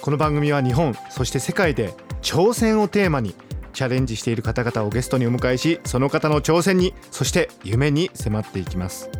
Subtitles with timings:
[0.00, 3.34] この番組は日本そして世界で挑戦をテーマに
[3.72, 9.10] チャレンジしている方々をゲストにお迎えしその方の挑戦にそして夢に迫っていきます。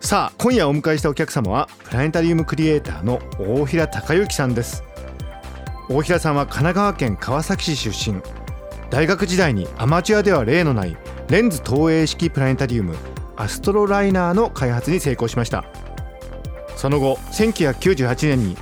[0.00, 4.84] さあ今夜お迎えしたお客様はプラネタリウムクリエイターの大平隆之さんです。
[5.88, 8.20] 大平さんは神奈川県川崎市出身。
[8.90, 10.96] 大学時代にアマチュアでは例のない
[11.28, 12.96] レンズ投影式プラネタリウム
[13.36, 15.64] アストロライナーの開発に成功しました。
[16.76, 18.56] その後1998年に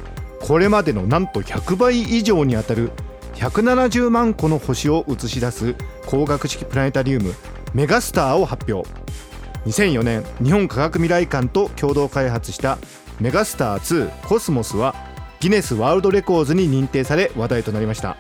[0.46, 2.92] これまでのなんと100倍以上にあたる
[3.34, 7.34] 170万個の星を映し出す光学式プラネタリウム
[7.74, 8.88] メガスターを発表。
[9.66, 12.78] 2004年日本科学未来館と共同開発した
[13.18, 14.94] メガスター2コスモスは
[15.40, 18.16] ギネスワールドレコーズに認定され話題となりました。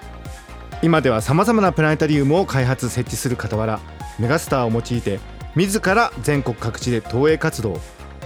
[0.82, 3.78] 今ではさまざまなプラネタリウムを開発設置する傍ら
[4.18, 5.20] メガスターを用いて
[5.54, 7.80] 自ら全国各地で投影活動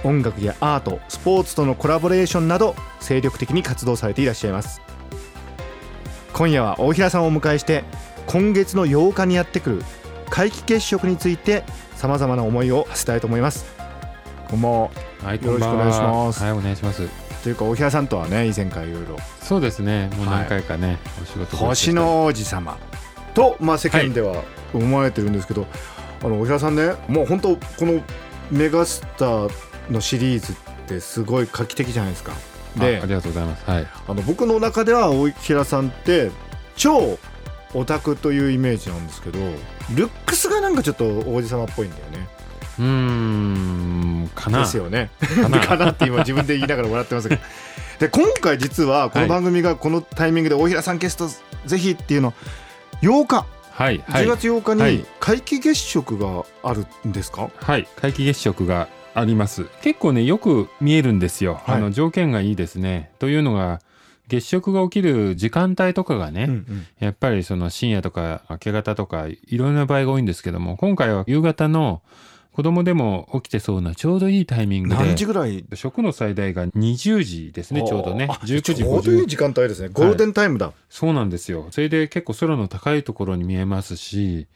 [0.04, 4.80] 音楽やアートスポーツとのコラボレーションなど精力的に活動されていらっしゃいます。
[6.32, 7.84] 今夜は大平さんをお迎えして
[8.26, 9.82] 今月の8日にやってくる
[10.30, 11.64] 皆既月食について
[11.96, 13.66] さまざまな思いを馳せたいと思います。
[14.48, 14.90] こんばんは
[15.22, 16.42] はい、よろしくお願いします。
[16.42, 16.48] は。
[16.48, 17.08] い、お願いします。
[17.42, 19.16] というか大平さんとはね以前からいろいろ。
[19.42, 22.78] そうですね、もう何回かね、お仕事星の王子様
[23.34, 25.66] と、まあ、世間では思われてるんですけど、
[26.22, 28.00] あの大平さんねもう本当この
[28.50, 32.32] メガスターのシリーズってすごい画期的じゃないですか。
[32.76, 33.70] であありがとうございます。
[33.70, 33.86] はい。
[34.08, 36.30] あの僕の中では大平さんって
[36.76, 37.18] 超
[37.74, 39.38] オタクというイメージなんですけど
[39.94, 42.28] ルックスがなんかちょっと王子様っぽいんだよね。
[42.78, 44.60] うーん、かな。
[44.60, 45.10] ですよね。
[45.42, 45.60] かな。
[45.66, 47.42] かなって今自分で言いながら笑ってますけど
[48.00, 51.28] で今回実はこの番組がこのタイミングで大平さんゲスト
[51.66, 52.32] ぜひっていうの
[53.02, 54.28] 8日はい、はい10。
[54.28, 59.66] 月8日はいに皆既月食があるんですか、はい、皆既月食があります。
[59.82, 61.60] 結構ね、よく見えるんですよ。
[61.64, 63.10] はいあの条件がいいですね。
[63.18, 63.80] というのが、
[64.28, 72.02] 月食が起きる時間帯とかがね、うんうんやっぱりその深夜とか明け方とかいろんな場合が多いんですけども、今回は夕方の
[72.52, 74.94] 子供でも起きてそうなちょうどいいタイミングで。
[74.96, 75.64] 何時ぐらい？
[75.74, 78.28] 食の最大が20時ですね、ちょうどね。
[78.30, 81.66] あ19時ちょうどいい50時間帯ですねゴールデンタイムだ、そうなんですよ。
[81.70, 84.46] それで結構空の高いところに見えますし、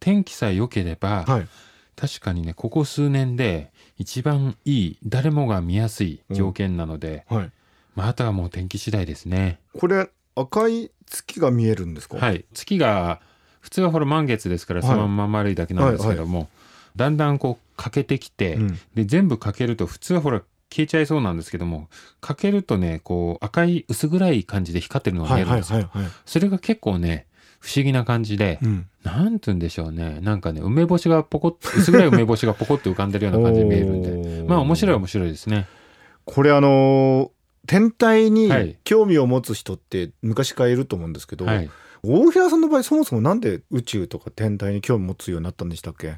[0.00, 1.48] 天気さえ良ければ、はい
[1.96, 7.50] 確かにね、ここ数年で一番いい、誰もが見やすい条件なので、はい。
[7.94, 9.60] まあ、あとはもう天気次第ですね。
[9.78, 12.18] これ赤い月が見えるんですか？
[12.18, 12.44] はい。
[12.52, 13.20] 月が、
[13.60, 14.90] 普通はほら満月ですから、はい。
[14.90, 16.48] そのまま丸いだけなんですけども、
[16.96, 18.78] だんだんこう欠けてきて、うん。
[18.94, 21.88] で、全部欠けると、普通はほら、消えちゃいそうなんですけども、
[22.20, 25.78] 欠けるとね、こう、赤い薄暗い感じで光ってるのがはいはい見えるんですよ。
[25.92, 27.26] はいはい、それが結構ね、
[27.64, 30.18] 不思議な感じで、うん、なんて言うんでしょうね。
[30.20, 34.44] なんかね、梅干しがポコッ、薄暗い梅干しがポコッと浮かんでるような感じで見えるんで。
[34.46, 35.66] まあ面白い面白いですね。
[36.26, 37.30] これあのー
[37.66, 41.70] 天体にはい興味を持つ人って昔からいると思うんですけど、はい。
[42.02, 46.16] 大平さんの場合そもそもなんで宇宙とか天体に興味持つようになったんでしたっけ、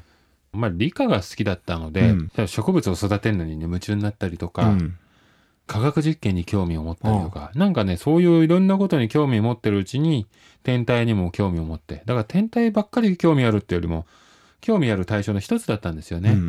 [0.51, 4.97] まあ理科が好きだったので、うん植物を育てるのにね、夢中になったりとか、うん
[5.67, 10.25] 科学実験に興味を持ったりとか、なんかね、そういういろんなことに興味を持ってるうちに、
[10.63, 14.05] 天体にも興味を持って、だから天体ばっかり興味あるってよりも、
[14.61, 16.31] 興味ある対象の一つだったんですよね。
[16.31, 16.47] うんうんう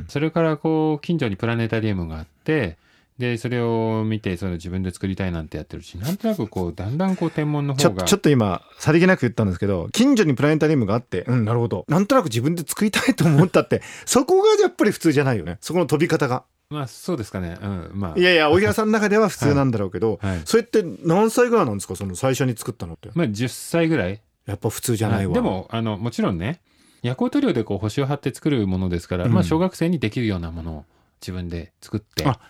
[0.00, 2.76] んそれからこう近所にプラネタリウムがあって
[3.18, 11.84] でそれを見てそれを自分で作りたいなんてやってるしなんとなくこうだんだんこう天文の方がちょっと今さりげなく言ったんですけど近所にプラネタリウムがあってうんなるほど。
[11.88, 15.58] なんとなく自分で作りたいと思ったってそこがやっぱり普通じゃないよね。
[15.60, 16.42] そこの飛び方が
[16.72, 17.56] まあそうですかね。
[17.60, 17.90] うん。
[17.94, 18.18] まあ。
[18.18, 20.42] いやいや大平さんの中では普通なんだろうけど、 はい。
[20.44, 21.94] それって何歳ぐらいなんですか？
[21.96, 23.10] その最初に作ったのって。
[23.14, 24.20] まあ10歳ぐらい。
[24.46, 26.60] やっぱ普通じゃないわ、でもあのもちろんね
[27.02, 29.32] 夜光塗料でこう星を張って作るものですから、うん。
[29.32, 30.84] まあ小学生にできるようなものを
[31.20, 32.24] 自分で作って。
[32.26, 32.40] あ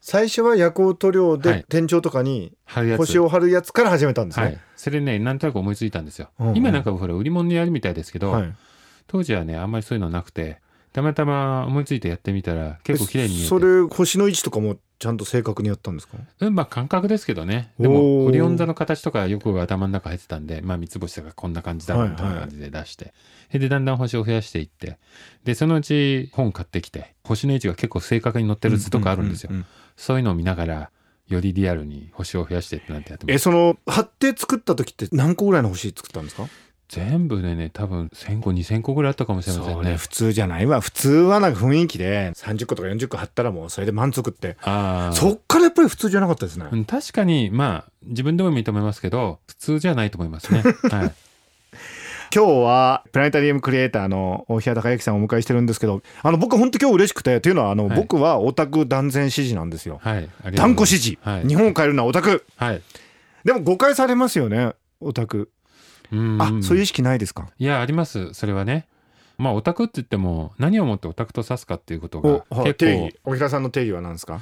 [0.00, 1.64] 最初は夜光塗料はでい。
[1.68, 2.98] 天井とかに貼るやつ。
[2.98, 4.58] 星を貼るやつから始めたんですね、はい。
[4.76, 6.56] それねなんとなく思いついたんですよ、うんうん。
[6.56, 8.54] 今なんかほら売り物にやるみたいですけど、はい。
[9.08, 10.60] 当時はねあんまりそういうのなくて
[10.98, 16.18] たまたま思いついてやってみたら結構綺麗に見えてそれ星の位置とかもちゃんと正確にやったんですか？
[16.40, 17.72] うん、まあ感覚ですけどね。
[17.78, 23.14] でも、オリオン座の形とかよく頭の中入ってたんで、まあ三つ星とかこんな感じだみたいな感じで出して。
[23.52, 24.98] で、だんだん星を増やしていって。
[25.44, 29.52] で、そのうち本買ってきて、星の位置が結構正確に載ってる図とかあるんですよ。
[29.96, 30.90] そういうのを見ながら
[31.28, 36.48] よりリアルに星を増やしてってなんてやってますえその貼って作った時って何個ぐらいの星作ったんですか
[36.88, 39.82] 全部でね多分1000個2000個ぐらいあったかもしれませんね。
[39.82, 40.80] それ普通じゃないわ。
[40.80, 44.56] 普通はなんか雰囲気で30個とか40個貼ったらもうそれで満足って。
[44.62, 50.62] ああそっからやっぱり普通じゃなかったですね、うん確かにまあ自分でも認めますけど普通じゃないと思いますね。
[50.90, 51.14] はい。
[52.34, 57.96] 今日はプラネタリウムクリエイターの大平隆之さんをお迎えしてるんですけどあの僕本当今日嬉しくてというのはあの、はい。
[57.96, 60.00] 僕はオタク断然支持なんですよ。
[60.02, 60.28] はい。
[60.54, 61.46] 断固支持、はい。
[61.46, 62.46] 日本を変えるのはオタク。
[62.56, 62.82] はい。
[63.44, 65.38] でも誤解されますよねオタク。
[65.38, 65.48] うん
[66.12, 67.48] あそういう意識ないですか？
[67.58, 68.32] いやあります。
[68.34, 68.86] それはね。
[69.36, 72.60] まあオタクって言っても何をもってオタクと指すかっていうことおが結構。
[72.60, 74.40] はい定義大平さんの定義は何ですか？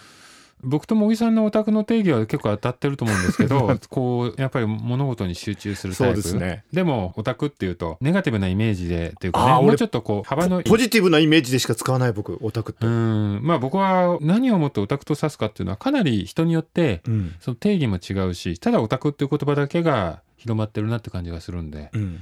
[0.64, 6.22] 僕と茂木さんのオタクの定義は結構当たってると思うんですけど こうやっぱり物事に集中するタイプ。
[6.22, 6.64] そうですね。
[6.72, 13.40] でもオタクっていうとネガティブなイメージでっていうかねもうちょっとこう幅のポジティブなイメージでしか使わない僕オタクって、うん。
[13.42, 17.34] まあ僕は何をもってオタクと指すかっていうのはかなり人によってうん。
[17.38, 21.90] その定義も違うしただオタクっていう言葉だけが広まってるなって感じがするんで。
[21.92, 22.20] うん。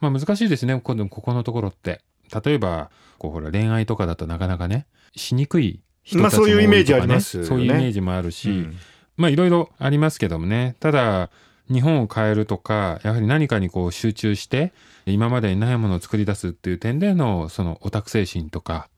[0.00, 0.78] まあ難しいですね。
[0.80, 2.02] このここのところって。
[2.44, 6.62] 例えばこうほら恋愛とかだとなかなかねしにくい人まあたちも多いとか、ね。
[6.62, 7.48] そういうイメージありますよね。
[7.48, 8.76] そういうイメージもあるし、うん。
[9.16, 10.76] まあいろいろありますけどもね。
[10.80, 11.30] ただ
[11.70, 14.72] 日本を変えるとかやはり何かにこう集中して
[15.06, 18.88] 今までにないものを作り出すっていう点でのそのオタク精神とか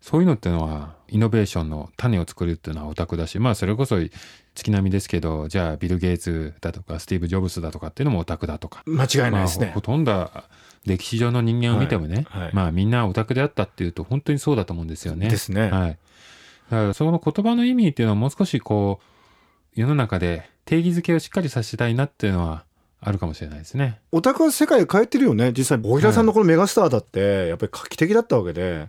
[0.00, 3.96] そういうのっていうのはイノベーションの種を作るっていうのはオタクだしまあそれこそ
[4.54, 8.82] 月並みですけどじゃあビル・ゲイツだとかスティーブ・ジョブズだとかっていうのもオタクだとか。
[8.86, 9.66] 間違いないですね。
[9.66, 10.30] まあ、ほ、ほとんど
[10.86, 12.42] 歴史上の人間を見てもね、はい。
[12.44, 12.54] はい。
[12.54, 15.28] まあみんなオタクであったっていうと本当にそうだと思うんですよね。
[15.28, 15.70] ですね。
[15.70, 15.98] はい。
[16.70, 19.00] だからその言葉の意味っていうのはもう少しこ
[19.76, 22.64] う世の中で定義づけをしっかりさせたいなっていうのは
[23.00, 24.00] あるかもしれないですね。
[24.10, 25.52] オタクは世界を変えてるよね。
[25.52, 28.88] 実際大平さんのこのメガスターだってやっぱり画期的だったわけで、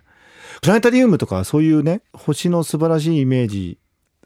[0.62, 3.78] プラネタリウムとかそういうね星の素晴らしいイメージ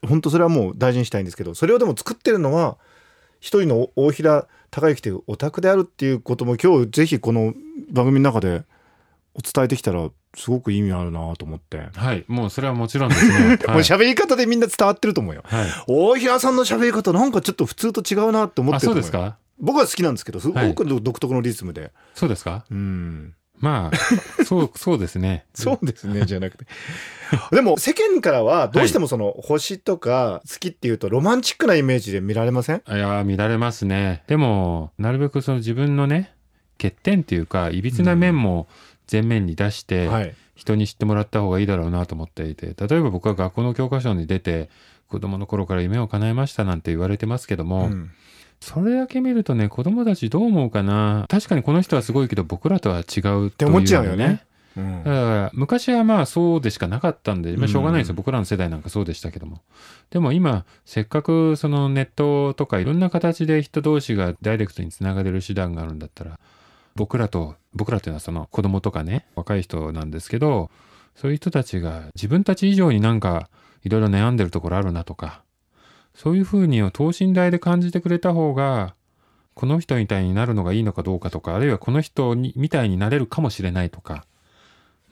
[0.06, 2.76] 本当それはもう大事にしたいんですけどそれをでも作ってるのは
[3.40, 7.54] 一人の大平孝之というオタクであるっていうことも今日ぜひこの
[7.90, 8.62] 番組の中で
[9.34, 12.24] お伝えできたらすごく意味あるなと思って、はい。
[12.26, 13.38] もうそれはもちろんですね。
[13.38, 13.80] も うはい。
[13.80, 15.42] 喋り方でみんな伝わってると思うよ。
[15.44, 19.10] はい、大平さんの喋り方なんかちょっと普通と違うなって思っあ、てると思うよ。
[19.10, 19.36] そうですか？
[19.58, 22.64] 僕は好きなんですけどすごく独特のリズムで、そうですか？
[22.70, 23.96] うんまあ、
[24.44, 25.46] そう、そうですね。
[25.54, 26.66] そうですね、じゃなくて。
[27.50, 32.76] でも世間からはどうしてもその星とか好きっていうとロマンチックなイメージで見られません？
[32.76, 34.22] いやー、乱れますね。
[34.26, 36.34] でも、なるべくその自分のね、
[36.76, 38.66] 欠点っていうか、いびつな面も
[39.10, 40.34] 前面に出して、はい。
[40.54, 44.68] 人に知ってもらった方がいいだろうなと思っていて例えば僕は学校の教科書に出て
[45.08, 48.10] 子供の頃から夢を叶えましたなんて言われてますけども、うん
[48.62, 51.26] それだけ見るとね子供たちどう思うかな。
[51.28, 54.44] 確かにこの人はすごいけど僕らとは違うってって思っちゃうよね。
[54.76, 54.98] うん。
[55.02, 59.62] だから昔はまあそうでしかなかったんで、まあ、しょうがないですよ、うん僕らの世代なんかそうでしたけども。
[60.10, 66.38] でも今せっかくそのネットとかいろんな形で人同士がダイレクトにつながれる手段があるんだったら
[66.94, 70.70] 僕らと僕らっていうのはその子供とかね若い人なんですけど
[71.16, 73.48] そういう人たちが自分たち以上になんか
[73.82, 75.42] いろいろ悩んでるところあるなとか
[76.14, 78.94] そういうふうに等身大で感じてくれた方が
[79.54, 84.24] この人みたいになるのがいいのかどうかとかあるいはこの人にみたいになれるかもしれないとか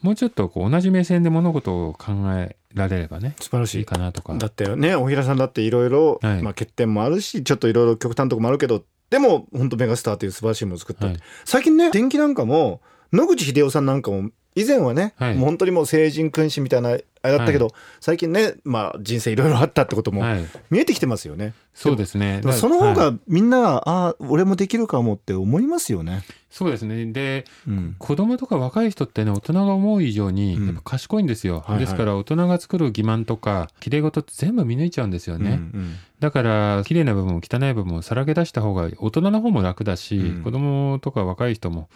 [0.01, 3.85] もうちょっとこう同じ目線で物事を考えられればね素晴らしい。
[3.85, 11.07] かなとかだってね、大平さんだっていろいろ、欠点もあるし、ちょっといろいろ極端なとこもあるけど、でも本当メガスターという素晴らしいものを作った。
[11.07, 12.81] はい最近ね、電気なんかも、
[13.13, 20.45] 野口英世さんなんかも、以前はね、はいもう本当にもう成人君子みたいなあれだったけど、最近ね、まあ人生いろいろあったってこともはい。
[20.69, 21.53] 見えてきてますよね。
[21.73, 22.41] そうですね。
[22.51, 22.95] その方はい。
[22.95, 26.23] がみんなが、ああ、俺もできるかもって思いますよね。
[26.49, 27.05] そうですね。
[27.05, 27.95] でうん。
[27.97, 30.65] 子供とか若い人ってね大人が思う以上にうん。
[30.65, 31.79] やっぱ賢いんですよ、はいはい。
[31.79, 35.95] ですから大人が作る欺瞞とか綺麗事って全部見抜いちゃうんですよね、うん。
[36.19, 40.43] だから綺麗な部分も汚い部分もさらけ出した方が大人の方も楽だし、うん。
[40.43, 41.87] 子供とか若い人も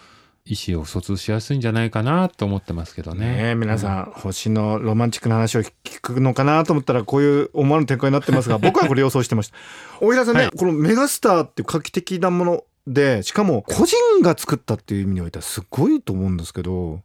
[0.47, 3.25] 意思を疎通しやすいんじゃないかなと思ってますけどうんね。
[3.25, 9.55] ねえ皆さん、星のロマンチックな話を聞くのかなと思ったらこういう思わぬ展開になってますが 僕はこれ予想してました。
[10.01, 10.51] 大平さんね、はい。
[10.51, 17.01] このメガスターって画期的なものでしかも個人が作ったっていう意味においてはすごいと思うんですけど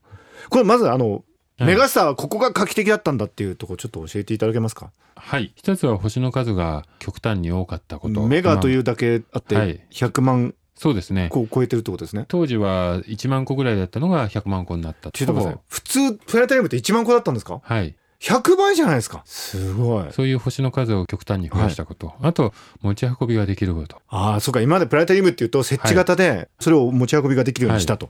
[0.50, 1.10] これまずあの、
[1.58, 1.64] はい。
[1.64, 4.90] メガスターはここが画期的だったんだっていうところちょっと教えていただけますか？
[5.16, 5.52] はい。
[5.56, 8.26] 一つは星の数が極端に多かったこと。
[8.26, 9.80] メガというまあだけあってはい。
[9.90, 11.28] 100万そうですね。
[11.30, 12.24] 個を超えてるってことですね。
[12.26, 15.10] 当時は1万個ぐらいだったのが100万個になった。
[15.10, 15.64] ちょっと待ってください。
[15.68, 17.60] 普通プラネタリウムって1万個だったんですか？
[17.62, 17.94] はい。
[18.18, 19.20] 100倍じゃないですか。
[19.26, 20.06] すごい。
[20.10, 28.08] そういう星の数を極端に増やしたこと、あと持ち運びができることああそうか今までプラネタリウムっていうと設置型でそれを持ち運びができるようにしたと、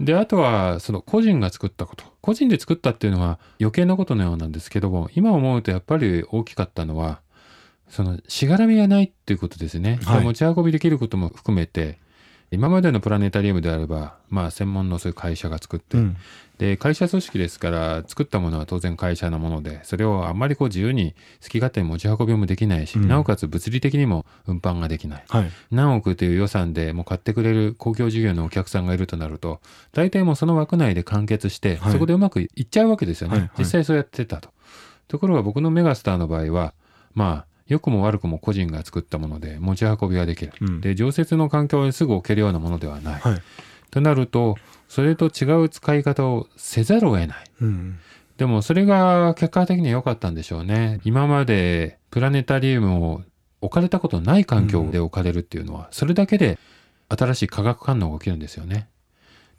[0.00, 2.04] であとはその個人が作ったこと。
[2.22, 7.20] 個人で作ったっていうのは余計なことのようなんですけども今思うとやっぱり大きかったのは
[7.88, 10.24] そのしがらみがないっていうことですね、はい。
[10.24, 11.98] 持ち運びできることも含めて
[12.50, 16.16] 今までのプラネタリウムであればまあ専門のそういう会社が作って、うん。
[16.58, 23.08] で会社組織ですから作ったものは当然会社のものでそれをあんまりこう自由に好き勝手に持ち運びもできないし、うん。
[23.08, 25.24] なおかつ物理的にも運搬ができない。
[25.28, 25.50] はい。
[25.70, 29.60] 何億という予算でもう買ってくれる公共事業のお客さんがいるとなると
[29.92, 31.92] 大体もうその枠内で完結して、はい。
[31.92, 33.40] そこでうまくいっちゃうわけですよね、はい。
[33.42, 33.50] はい。
[33.58, 34.50] 実際そうやってたと。
[35.06, 36.74] ところが僕のメガスターの場合は
[37.14, 40.80] まあ良くも悪くも個人が作ったもので持ち運びはできる、うん。
[40.80, 43.42] で常設の環境にすぐ置けるようなものではない、はい。
[43.90, 44.56] となると
[44.88, 47.44] それと違う使い方をせざるを得ない。
[47.60, 47.98] うん
[48.38, 51.00] でもそれが結果的には良かったんでしょうね。
[51.02, 53.22] 今までプラネタリウムを
[53.60, 56.56] 置かれたことない環境で置かれるっていうのは、それだけで
[57.08, 58.88] 新しい化学反応が起きるんですよね。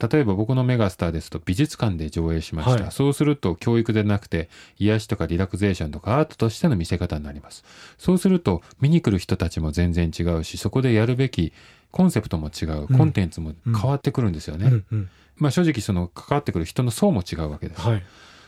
[0.02, 2.84] 例えば僕のメガスターですと美術館で上映しました。
[2.84, 7.64] はいそうすると教育でなくて癒しとかリラクゼーションとかアートとしての見せ方になります。
[7.98, 11.54] そうすると見に来る人たちも全然違うし、そこでやるべき
[11.92, 14.68] コンセプトも違う、うんコンテンツも変わってくるんですよね。
[14.68, 17.82] うんうんまあ正直その関わってくる人の層も違うわけです。
[17.82, 18.04] はい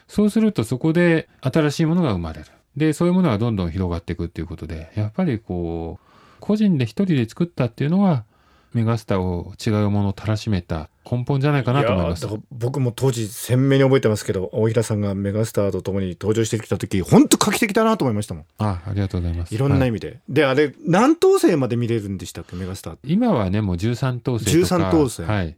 [0.08, 2.48] そうするとそこで新しいものが生まれる。
[2.76, 6.08] で、そういうものがどんどん広がっていくっていうことで、やっぱりこう、
[6.42, 8.26] 個人で一人で作ったっていうのは、
[8.74, 19.54] メガスターを違うものをたらしめた根本じゃないかなと思います僕も当時鮮明に覚えてますけど大平さんがメガスターと共に登場してきた時本当画期的だなと思いましたもんあ、ありがとうございます。
[19.54, 24.76] いろんなは意味で、であれ何等星まで見れるんでしたっけメガスター今はね、もう13等星とか。
[24.78, 25.58] 13等星はい。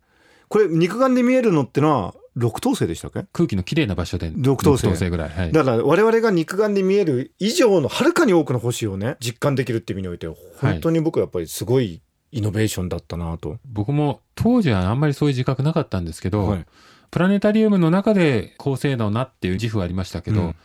[0.49, 3.25] これ肉眼で見えるのってのは6等星でしたっけ？
[3.33, 5.29] 空気のきれいな場所で六等星ぐらい。
[5.29, 5.51] はい。
[5.51, 12.01] だから我々が肉眼で見える以上のはるかに多くの星をね実感できるって意味において本当に僕はやっぱりすごい
[12.33, 16.65] イノベーションだったなと、僕も当時はあんまりそういう自覚なかったんですけど、はい
[17.11, 20.55] プラネタリウムの中で高性能なっていう自負はありましたけど、うん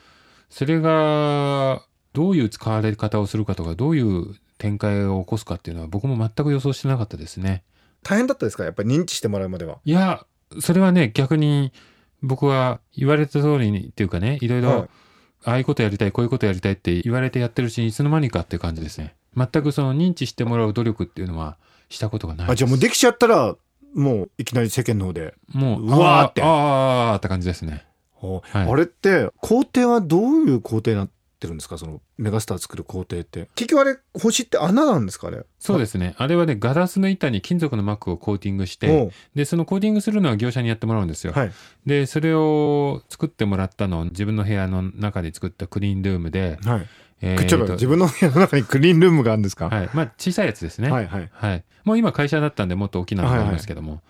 [0.48, 1.82] それが
[2.14, 7.64] どういう使われ方をするかとかどういう展開を起こすかっていうのは僕も全く予想してなかったですね。
[8.02, 8.64] 大変だったですか？
[8.64, 9.78] やっぱり認知してもらうまでは。
[9.84, 10.24] いや
[10.58, 11.70] それはね逆に
[12.22, 14.88] 僕は言われた通りにっていうかねいろいろ、はい
[15.44, 19.14] ああいうことやりたいこういうことやりたいって言われてやってるうちにいつの間にかっていう感じですね。
[19.38, 21.56] 全くその認知してもらう努力っていうのは
[21.88, 22.50] したことがない。
[22.50, 23.54] あじゃあもうできちゃったら
[23.94, 26.42] もういきなり世間の方で、もううわーって。
[26.42, 26.48] あー
[27.12, 27.86] あって感じですね。
[28.20, 28.70] おはい。
[28.70, 31.08] あれって工程はどういう工程になっ
[31.40, 31.78] てるんですか？
[31.78, 33.48] そのメガスター作る工程って。
[33.54, 35.30] 結局あれ星って穴なんですか？
[35.30, 36.14] ねそうですね。
[36.18, 41.32] あれはね、ガラスの板に金属の膜をコーティングして、で、そのコーティングするのは業者にやってもらうんですよ。
[41.32, 41.52] はい。
[41.86, 46.86] で、それを作ってもらったのを自分の部屋の中で作ったクリーンルームで、はい、
[47.20, 49.68] えちょっと自分の部屋の中にクリーンルームがあるんですか？
[49.68, 49.90] はい。
[49.92, 50.90] まあ、小さいやつですね。
[50.90, 51.64] はいはいはい。
[51.84, 54.02] もう今会社だったんでもっと大きなのがありますけども、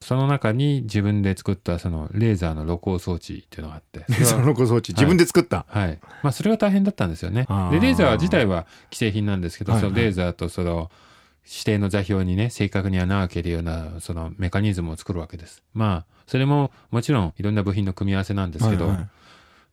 [0.00, 5.98] その中に自分で作ったそのレーザーの露光装置っていうのがあって、 それはその装置自分で作った、はい。
[6.22, 7.46] まあ、それが大変だったんですよね。
[7.70, 10.90] で、レーザー自体は既製品なんですけど、はいはいそのレーザーとその
[11.44, 15.62] 指定の座標にね、正確に穴を開けるような、そのメカニズムを作るわけです。
[15.74, 19.08] まあ、それももちろんいろんな部品の組み合わせなんですけど、はいはい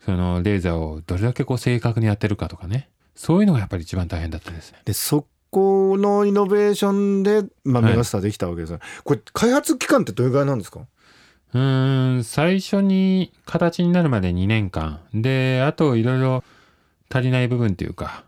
[0.05, 4.81] そのレーザーをどれだけこう正確に当てるかとかね、そういうのがやっぱり一番大変だったですね。
[4.85, 10.81] でそこのイノベーションで、まあ、はいメガスターできたわけです、これ開発期間ってどれぐらいなんですか？
[11.53, 15.00] うーん、最初に形になるまで2年間。
[15.13, 16.43] で、あといろいろ
[17.09, 18.25] 足りない部分っていうか、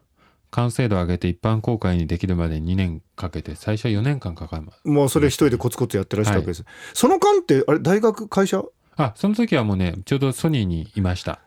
[0.49, 4.67] 完成度を上げて一般公開にできるまで2年かけて、最初は4年間かかる。
[4.89, 8.63] もうそれ一人でコツコツやってらっしゃるわけです、その間ってあれ大学会社？
[8.95, 11.41] あ、その時はもうね、ちょうどソニーにいました。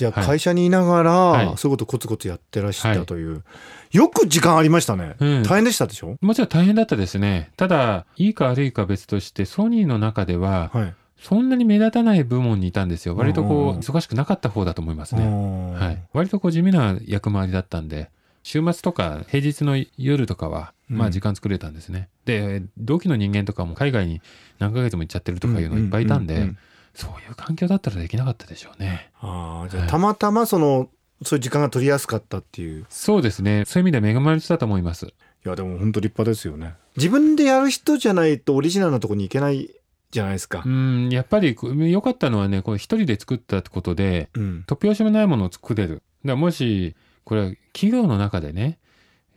[0.00, 0.26] じゃあはい。
[0.26, 1.46] 会社にいながら、はい。
[1.56, 3.06] そういうことコツコツやってらっしたはい。
[3.06, 3.44] という、
[3.92, 5.42] よく時間ありましたね、うん。
[5.42, 6.16] 大変でしたでしょ？
[6.20, 7.52] もちろん大変だったですね。
[7.56, 8.30] ただ、い。
[8.30, 10.94] いか悪いか別として、ソニーの中では、はい。
[11.22, 13.14] そんなに目立たない部門にいたんですよ。
[13.14, 15.26] 割とうんこう、忙しくなかった方だと思いますね。
[15.26, 15.78] は。
[15.78, 16.02] はい。
[16.14, 18.10] 割とこう地味な役回りだったんで、
[18.42, 21.08] 週末とか平日の夜とかは、まうん。
[21.08, 22.08] あ時間作れたんですね。
[22.24, 24.22] で、同期の人間とかも海外に
[24.58, 26.56] 何ヶ月も行っちゃってるとかいうのいっぱいいたんでううう、
[26.94, 29.10] そういう環境だったらできなかったでしょうね。
[29.20, 30.88] ああじゃたまたまその
[31.22, 33.64] そういう時間が取りやすかったっていうそうですね。
[33.66, 35.06] そういう意味では恵まれてたと思います。
[35.06, 39.70] いやでも本当立派ですよね自分でやる人じゃないとオリジナルなとこに行けない
[40.10, 46.02] じゃないですかうん、やっぱりこ良かったのはね、これ一人で作ったってことで、うん突拍子もないものを作れる。
[46.24, 48.78] だもし、これは企業の中でね、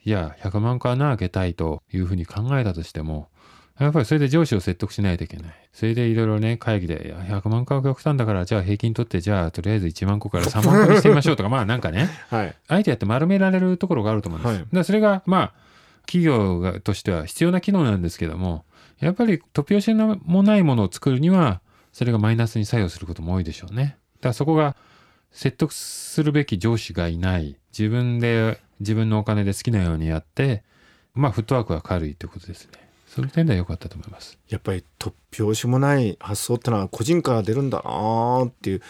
[0.04, 3.30] いや、100万個穴開けたいというふうに考えたとしても、
[3.84, 5.54] やっぱりそれで上司を説得しないといけない。
[5.74, 14.56] それでいろいろね、会議で、いや100万個は極端だから、じゃあ平均取って、じゃあとりあえず1万個から3万個にしてみましょうとか、 まあなんかね、はいアイデアって丸められるところがあると思うんです。
[14.56, 15.54] はいだそれが、まあ、
[16.06, 18.66] 企業がとしては必要な機能なんですけども、
[19.00, 19.94] やっぱり突拍子
[20.26, 21.62] もないものを作るには、
[21.92, 23.98] それがマイナスに作用することも多いでしょうね。
[24.18, 24.76] だからそこが
[25.32, 30.64] 説得するべき上司がいない、自分で自分のお金で好きなようにやって
[31.16, 32.72] まあフットワークが軽いということですね
[33.14, 34.40] その点では良かったと思います。
[34.50, 38.82] やっぱり突拍子もない発想ってのは個人から出るんだなーっていう。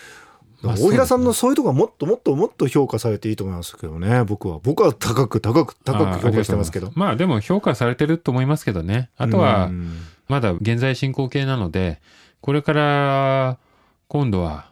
[0.61, 4.23] まあ大平さんのそういうところはもっともっともっと評価されていいと思いますけどね。
[4.23, 6.87] 僕は僕は高く高く高く評価してますけど。
[6.87, 9.09] あままあでも評価されてると思いますけどね。
[9.17, 9.97] あとはうん。
[10.29, 11.99] まだ現在進行形なので
[12.39, 13.57] これから
[14.07, 14.71] 今度は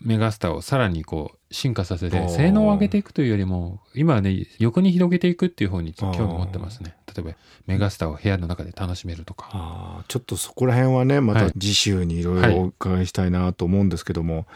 [0.00, 6.96] メガスターをさらにこう進化させて性能を上げていくというよりも今はね横に広げていくっていう方に興味を持ってますね。
[7.06, 7.32] 例えば
[7.66, 10.04] メガスターを部屋の中で楽しめるとか。
[10.08, 11.52] ちょっとそこら辺はねまたはい。
[11.52, 14.46] 次週にいろいろお伺いしたいなと思うんですけども、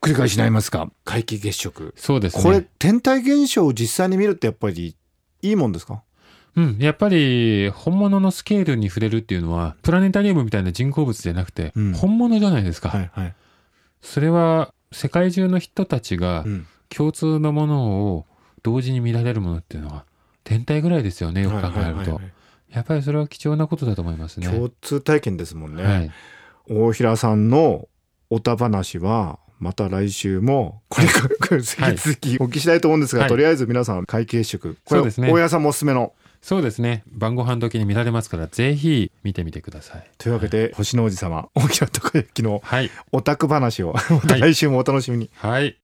[0.00, 0.90] 繰り返しになりますか？
[1.04, 1.92] 皆既月食。
[1.96, 2.42] そうですね。
[2.42, 4.96] これ天体現象を実際に見るってやっぱり
[5.42, 6.02] いいもんですか？
[6.56, 11.92] うん、やっぱり本物のスケールに触れるっていうのはプラネタリウムみたいな人工物じゃなくて、うん。
[11.92, 13.34] 本物じゃないですか、はいはい、
[14.02, 16.66] それは世界中の人たちがうん。
[16.90, 18.26] 共通のものを
[18.62, 20.04] 同時に見られるものっていうのは
[20.44, 22.20] 天体ぐらいですよねよく考えると、
[22.68, 24.48] やっぱりそれは貴重なことだと思いますね。
[24.48, 26.10] 共通体験ですもんね、はい、
[26.68, 27.88] 大平さんの
[28.28, 33.28] おた話はまた来週もこれから引き続きお聞きしたいと思うんですが、はい。
[33.28, 36.12] とりあえず皆さん会計食これ大平さんもおすすめの
[36.42, 45.76] そうですね晩ご飯時に見られますからぜひ見てみてくださいというわけで、星の王子様大平孝之のはいオタク話をまた来週もお楽しみに、はい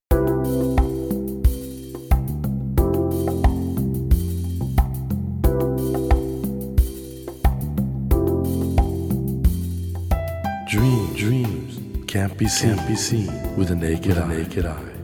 [10.69, 14.27] Dream, dreams can't be seen, can't be seen with a naked, eye.
[14.27, 14.97] naked eye.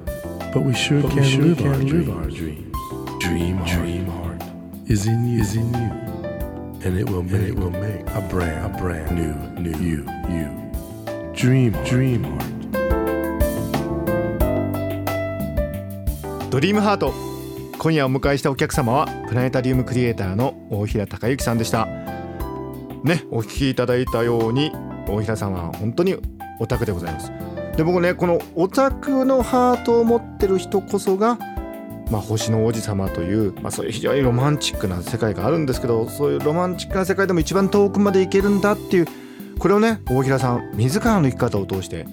[0.52, 2.76] But we sure can, sure live, can our live our dreams.
[3.20, 4.31] Dream, dream heart
[4.92, 5.90] is in you, is in you,
[6.84, 10.50] and it will, make, it will make a brand, a brand new, new you, you.
[11.32, 12.52] Dream, dream heart.
[16.50, 17.14] ドリームハート。
[17.78, 21.86] 今夜お迎えしたお客様はプラネタリウムクリエイターの大平孝之さんでした。
[23.02, 24.72] ねお聞きいただいたように
[25.08, 26.16] 大平さんは本当に
[26.60, 27.32] オタクでございます。
[27.78, 31.38] で僕ねこのオタクのハートを持ってる人こそが
[32.12, 39.06] まあ、星の王子様という、まあ、そういう非常にロマンチックな世界があるんですけどそういうロマンチックな世界でも一番遠くまで行けるんだっていう
[39.58, 42.06] これをね大平さん自らの生き方を通して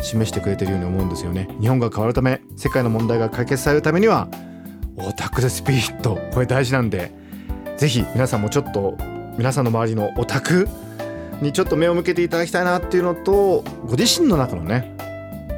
[0.00, 1.48] 示してくれてるように思うんですよね。
[1.60, 4.28] 日本が変わるため世界の問題が解決されるためには
[4.96, 7.12] オタクでスピリットこれ大事なんで
[7.76, 8.96] ぜひ皆さんもちょっと
[9.36, 10.68] 皆さんの周りのオタク
[11.40, 14.97] にちょっと目を向けていただきたいなっていうのとご自身の中のね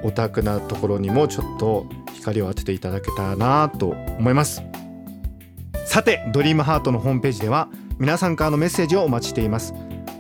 [0.02, 4.62] オタクなところにもちょっと光を当てていただけたらなと思います。
[5.86, 9.74] さてドリームハートのホームページでは皆さんからのメッセージをお待ちしています。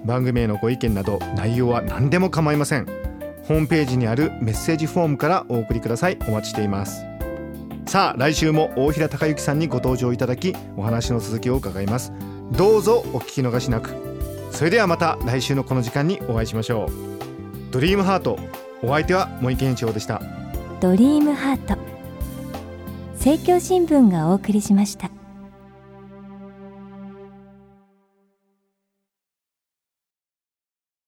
[0.04, 2.86] 番組へのご意見など内容は何でも構いません。
[3.44, 6.18] ホームページにあるメッセージフォームからお送りください。
[6.28, 7.04] お待ちしています。
[7.86, 12.12] さあ来週も大平孝之さんにご登場いただきお話の続きを伺います。
[12.52, 13.90] どうぞお聞き逃しなく。
[14.52, 17.72] それではまた来週のこの時間にお会いしましょう。
[17.72, 18.38] ドリームハート。
[18.82, 20.22] お相手は森健一郎でした。
[20.80, 21.76] ドリームハート。
[23.14, 25.10] 政教新聞がお送りしました。